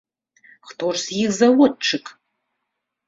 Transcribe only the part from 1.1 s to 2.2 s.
іх заводчык?!.